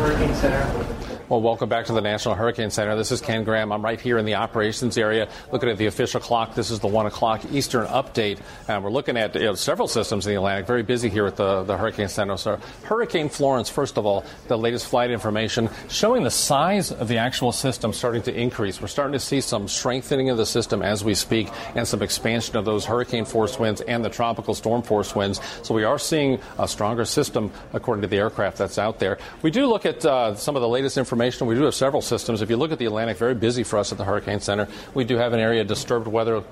[0.00, 0.89] Hurricane Center
[1.30, 2.96] well, welcome back to the National Hurricane Center.
[2.96, 3.70] This is Ken Graham.
[3.70, 6.56] I'm right here in the operations area looking at the official clock.
[6.56, 8.40] This is the 1 o'clock Eastern update.
[8.66, 10.66] And we're looking at you know, several systems in the Atlantic.
[10.66, 12.36] Very busy here at the, the Hurricane Center.
[12.36, 17.18] So, Hurricane Florence, first of all, the latest flight information showing the size of the
[17.18, 18.80] actual system starting to increase.
[18.80, 22.56] We're starting to see some strengthening of the system as we speak and some expansion
[22.56, 25.40] of those hurricane force winds and the tropical storm force winds.
[25.62, 29.18] So, we are seeing a stronger system according to the aircraft that's out there.
[29.42, 32.40] We do look at uh, some of the latest information We do have several systems.
[32.40, 34.68] If you look at the Atlantic, very busy for us at the Hurricane Center.
[34.94, 36.42] We do have an area of disturbed weather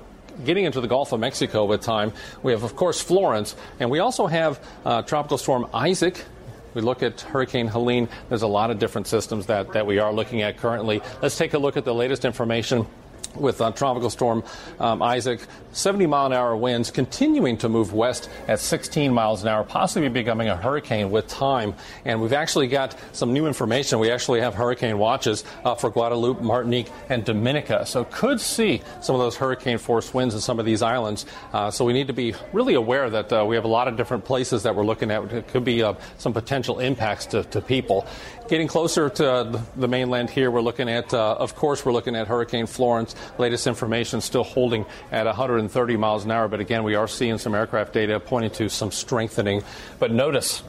[0.44, 2.12] getting into the Gulf of Mexico with time.
[2.42, 6.24] We have, of course, Florence, and we also have uh, Tropical Storm Isaac.
[6.74, 8.08] We look at Hurricane Helene.
[8.28, 11.00] There's a lot of different systems that, that we are looking at currently.
[11.22, 12.86] Let's take a look at the latest information
[13.34, 14.42] with uh, Tropical Storm
[14.78, 15.40] um, Isaac.
[15.72, 20.08] 70 mile an hour winds continuing to move west at 16 miles an hour, possibly
[20.08, 21.74] becoming a hurricane with time.
[22.04, 23.98] And we've actually got some new information.
[23.98, 27.86] We actually have hurricane watches uh, for Guadeloupe, Martinique, and Dominica.
[27.86, 31.26] So could see some of those hurricane force winds in some of these islands.
[31.52, 33.96] Uh, so we need to be really aware that uh, we have a lot of
[33.96, 35.32] different places that we're looking at.
[35.32, 38.06] It could be uh, some potential impacts to, to people.
[38.48, 42.26] Getting closer to the mainland here, we're looking at, uh, of course, we're looking at
[42.26, 43.14] Hurricane Florence.
[43.38, 47.54] Latest information still holding at 130 miles an hour, but again, we are seeing some
[47.54, 49.62] aircraft data pointing to some strengthening.
[49.98, 50.62] But notice,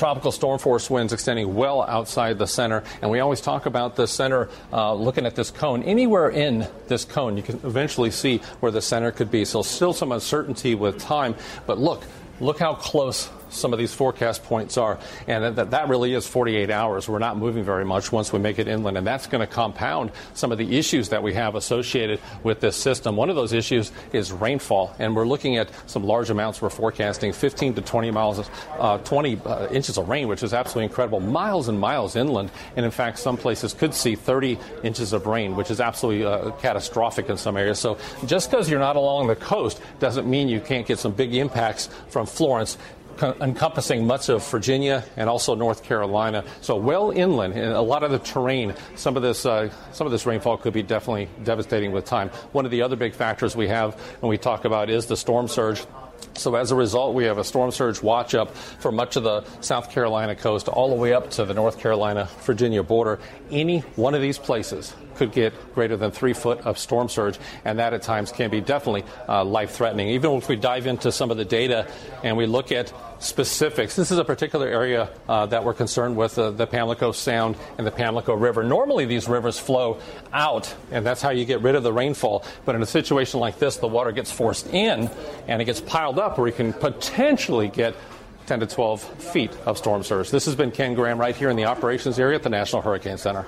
[0.00, 2.82] tropical storm force winds extending well outside the center.
[3.02, 5.82] And we always talk about the center uh, looking at this cone.
[5.82, 9.44] Anywhere in this cone, you can eventually see where the center could be.
[9.44, 11.34] So, still some uncertainty with time.
[11.66, 12.02] But look,
[12.40, 14.98] look how close some of these forecast points are.
[15.26, 17.08] And that, that really is 48 hours.
[17.08, 18.96] We're not moving very much once we make it inland.
[18.96, 22.76] And that's going to compound some of the issues that we have associated with this
[22.76, 23.16] system.
[23.16, 24.94] One of those issues is rainfall.
[24.98, 26.62] And we're looking at some large amounts.
[26.62, 30.84] We're forecasting 15 to 20 miles, uh, 20 uh, inches of rain, which is absolutely
[30.84, 31.20] incredible.
[31.20, 32.50] Miles and miles inland.
[32.76, 36.50] And in fact, some places could see 30 inches of rain, which is absolutely uh,
[36.52, 37.78] catastrophic in some areas.
[37.78, 41.34] So just because you're not along the coast doesn't mean you can't get some big
[41.34, 42.78] impacts from Florence
[43.22, 46.44] encompassing much of Virginia and also North Carolina.
[46.60, 48.74] So well inland, and a lot of the terrain.
[48.96, 52.30] Some of this, uh, some of this rainfall could be definitely devastating with time.
[52.52, 55.48] One of the other big factors we have when we talk about is the storm
[55.48, 55.84] surge.
[56.40, 59.44] So as a result, we have a storm surge watch up for much of the
[59.60, 63.18] South Carolina coast, all the way up to the North Carolina Virginia border.
[63.50, 67.78] Any one of these places could get greater than three foot of storm surge, and
[67.78, 70.08] that at times can be definitely uh, life threatening.
[70.08, 71.86] Even if we dive into some of the data
[72.24, 76.38] and we look at specifics, this is a particular area uh, that we're concerned with
[76.38, 78.64] uh, the Pamlico Sound and the Pamlico River.
[78.64, 80.00] Normally, these rivers flow
[80.32, 82.44] out, and that's how you get rid of the rainfall.
[82.64, 85.10] But in a situation like this, the water gets forced in
[85.46, 87.94] and it gets piled up where you can potentially get
[88.46, 90.30] 10 to 12 feet of storm surge.
[90.30, 93.18] This has been Ken Graham right here in the operations area at the National Hurricane
[93.18, 93.46] Center.